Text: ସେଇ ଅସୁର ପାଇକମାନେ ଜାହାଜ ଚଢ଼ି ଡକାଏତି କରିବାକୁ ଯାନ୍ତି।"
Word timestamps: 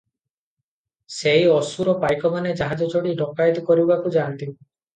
ସେଇ 1.15 1.43
ଅସୁର 1.57 1.95
ପାଇକମାନେ 2.05 2.55
ଜାହାଜ 2.63 2.89
ଚଢ଼ି 2.97 3.15
ଡକାଏତି 3.23 3.67
କରିବାକୁ 3.71 4.17
ଯାନ୍ତି।" 4.21 4.53